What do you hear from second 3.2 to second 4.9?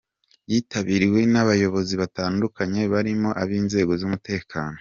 ab’inzego z’umutekano.